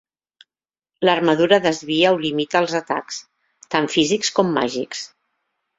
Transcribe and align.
L'armadura 1.07 1.59
desvia 1.67 2.15
o 2.15 2.19
limita 2.23 2.63
els 2.63 2.75
atacs, 2.83 3.23
tant 3.77 3.93
físics 3.99 4.37
com 4.41 4.53
màgics. 4.59 5.11